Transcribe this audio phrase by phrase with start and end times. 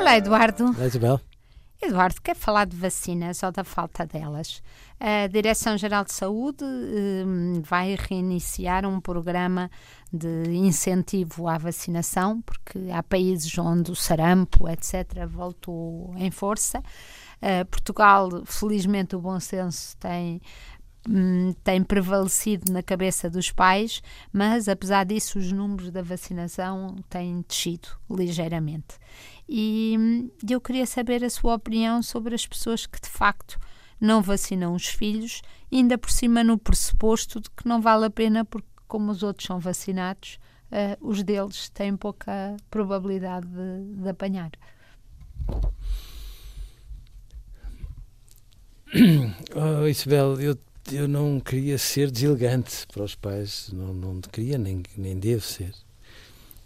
[0.00, 0.64] Olá, Eduardo.
[0.64, 1.20] Olá, Isabel.
[1.82, 4.62] Eduardo, quer falar de vacinas ou da falta delas?
[4.98, 9.70] A Direção-Geral de Saúde eh, vai reiniciar um programa
[10.10, 16.78] de incentivo à vacinação, porque há países onde o sarampo, etc., voltou em força.
[17.42, 20.40] Uh, Portugal, felizmente, o bom senso tem
[21.08, 27.44] hum, tem prevalecido na cabeça dos pais, mas apesar disso, os números da vacinação têm
[27.46, 28.98] descido ligeiramente.
[29.48, 33.58] E hum, eu queria saber a sua opinião sobre as pessoas que de facto
[34.00, 38.44] não vacinam os filhos, ainda por cima no pressuposto de que não vale a pena,
[38.44, 40.38] porque como os outros são vacinados,
[40.72, 44.50] uh, os deles têm pouca probabilidade de, de apanhar.
[49.54, 50.58] Oh, Isabel, eu
[50.92, 55.72] eu não queria ser deselegante para os pais, não, não queria, nem, nem devo ser.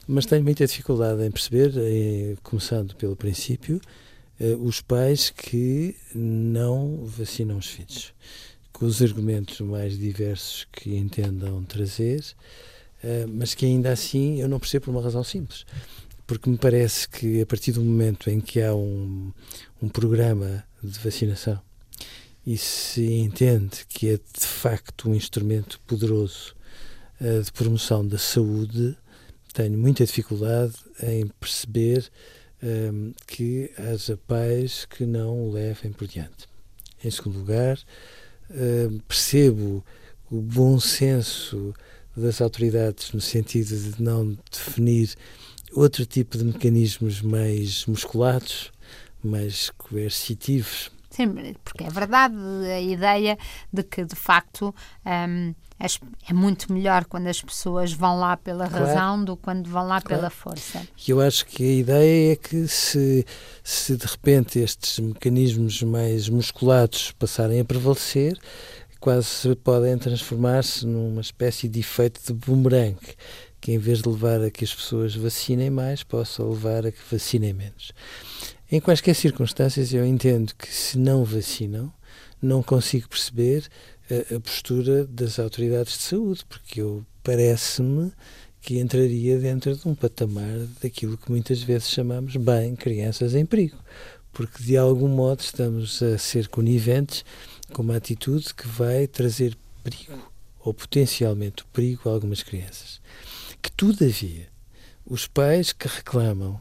[0.07, 3.81] Mas tenho muita dificuldade em perceber, eh, começando pelo princípio,
[4.39, 8.13] eh, os pais que não vacinam os filhos,
[8.73, 12.23] com os argumentos mais diversos que entendam trazer,
[13.03, 15.65] eh, mas que ainda assim eu não percebo por uma razão simples.
[16.27, 19.33] Porque me parece que a partir do momento em que há um,
[19.83, 21.61] um programa de vacinação
[22.47, 26.55] e se entende que é de facto um instrumento poderoso
[27.21, 28.97] uh, de promoção da saúde,
[29.53, 32.11] tenho muita dificuldade em perceber
[32.63, 36.49] um, ehm, que haja pais que não o levem por diante.
[37.03, 37.79] Em segundo lugar,
[38.51, 39.85] uh, percebo
[40.31, 41.73] o bom senso
[42.17, 45.15] das autoridades no sentido de não definir
[45.73, 48.73] outro tipo de mecanismos mais musculados,
[49.23, 52.35] mais coercitivos, Sim, porque é verdade
[52.67, 53.39] a ideia
[53.73, 54.75] de que, de facto,
[55.07, 55.55] um,
[56.29, 58.85] é muito melhor quando as pessoas vão lá pela claro.
[58.85, 60.23] razão do que quando vão lá claro.
[60.23, 60.83] pela força.
[61.07, 63.25] E eu acho que a ideia é que se,
[63.63, 68.37] se de repente estes mecanismos mais musculados passarem a prevalecer,
[68.99, 72.99] quase podem transformar-se numa espécie de efeito de boomerang,
[73.65, 76.99] que em vez de levar a que as pessoas vacinem mais, possa levar a que
[77.11, 77.93] vacinem menos.
[78.71, 81.91] Em quaisquer circunstâncias, eu entendo que se não vacinam,
[82.43, 83.67] não consigo perceber
[84.11, 88.13] a, a postura das autoridades de saúde, porque eu parece-me
[88.61, 93.79] que entraria dentro de um patamar daquilo que muitas vezes chamamos bem crianças em perigo,
[94.31, 97.25] porque de algum modo estamos a ser coniventes
[97.73, 103.01] com uma atitude que vai trazer perigo ou potencialmente perigo a algumas crianças.
[103.65, 104.47] Que todavia
[105.07, 106.61] os pais que reclamam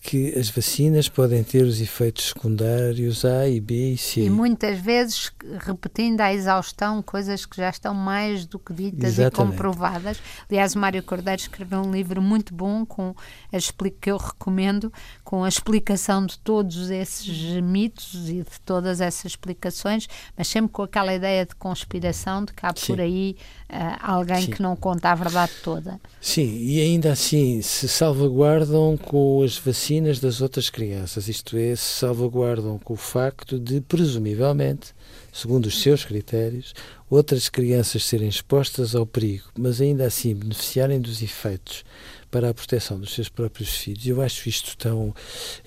[0.00, 4.22] que as vacinas podem ter os efeitos secundários A e B e C.
[4.22, 9.34] E muitas vezes repetindo à exaustão coisas que já estão mais do que ditas Exatamente.
[9.34, 10.18] e comprovadas.
[10.50, 13.14] Aliás, o Mário Cordeiro escreveu um livro muito bom com
[13.52, 13.58] a
[14.00, 20.08] que eu recomendo, com a explicação de todos esses mitos e de todas essas explicações,
[20.36, 22.86] mas sempre com aquela ideia de conspiração de que há Sim.
[22.86, 23.36] por aí
[23.70, 24.50] uh, alguém Sim.
[24.50, 26.00] que não conta a verdade toda.
[26.20, 29.83] Sim, e ainda assim se salvaguardam com as vacinas
[30.20, 34.94] das outras crianças, isto é, se salvaguardam com o facto de, presumivelmente,
[35.30, 36.74] segundo os seus critérios,
[37.10, 41.84] outras crianças serem expostas ao perigo, mas ainda assim beneficiarem dos efeitos
[42.30, 44.06] para a proteção dos seus próprios filhos.
[44.06, 45.14] Eu acho isto tão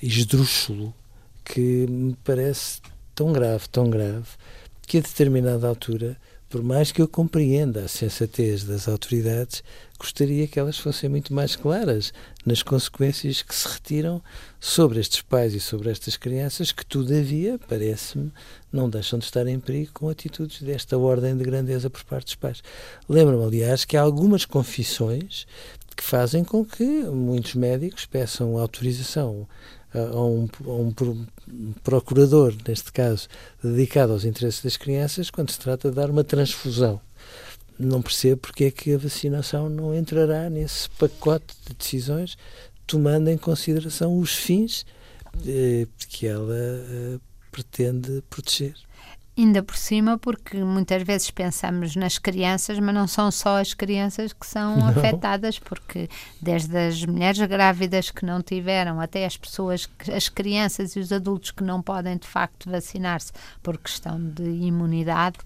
[0.02, 0.92] esdrúxulo
[1.46, 2.82] que me parece
[3.14, 4.30] tão grave, tão grave,
[4.88, 6.18] que a determinada altura
[6.50, 9.64] por mais que eu compreenda a sensatez das autoridades,
[10.00, 12.14] gostaria que elas fossem muito mais claras
[12.46, 14.22] nas consequências que se retiram
[14.60, 18.32] sobre estes pais e sobre estas crianças, que, todavia, parece-me,
[18.72, 22.36] não deixam de estar em perigo com atitudes desta ordem de grandeza por parte dos
[22.36, 22.64] pais.
[23.10, 25.46] Lembro-me, aliás, que há algumas confissões
[25.98, 29.48] que fazem com que muitos médicos peçam autorização
[29.94, 30.94] a um, a um,
[31.84, 33.28] procurador, neste caso,
[33.64, 37.02] dedicado aos interesses das crianças, quando se trata de dar uma transfusão.
[37.80, 42.38] Não percebo porque é que a vacinação não entrará nesse pacote de decisões,
[42.86, 44.86] tomando em consideração os fins
[45.46, 47.20] eh, que ela eh,
[47.52, 48.76] pretende proteger.
[49.38, 54.34] Ainda por cima, porque muitas vezes pensamos nas crianças, mas não são só as crianças
[54.34, 54.88] que são não.
[54.88, 56.10] afetadas, porque
[56.42, 61.52] desde as mulheres grávidas que não tiveram, até as pessoas, as crianças e os adultos
[61.52, 63.32] que não podem de facto vacinar-se
[63.62, 65.38] por questão de imunidade,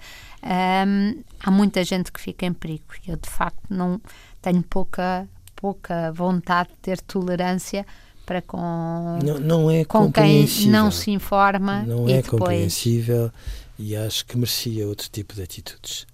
[0.41, 2.85] hum, há muita gente que fica em perigo.
[3.05, 3.99] Eu de facto não
[4.41, 7.85] tenho pouca, pouca vontade de ter tolerância
[8.25, 11.83] para com, não, não é com quem não se informa.
[11.83, 12.27] Não é depois...
[12.27, 13.31] compreensível
[13.77, 16.06] e acho que merecia outro tipo de atitudes.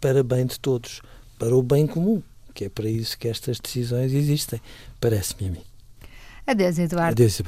[0.00, 1.00] Para bem de todos,
[1.38, 2.22] para o bem comum,
[2.52, 4.60] que é para isso que estas decisões existem,
[5.00, 5.62] parece-me a mim.
[6.46, 7.22] Adeus, Eduardo.
[7.22, 7.42] Adeus.